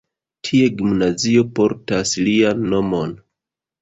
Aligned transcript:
Tie 0.47 0.69
gimnazio 0.77 1.43
portas 1.59 2.15
lian 2.29 2.67
nomon. 2.73 3.15